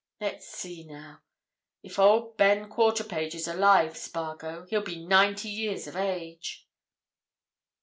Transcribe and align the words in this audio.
Let's 0.19 0.47
see, 0.47 0.83
now. 0.83 1.21
If 1.83 1.99
Old 1.99 2.35
Ben 2.35 2.67
Quarterpage 2.71 3.35
is 3.35 3.47
alive, 3.47 3.95
Spargo, 3.95 4.65
he'll 4.65 4.81
be 4.81 5.05
ninety 5.05 5.49
years 5.49 5.85
of 5.85 5.95
age!" 5.95 6.67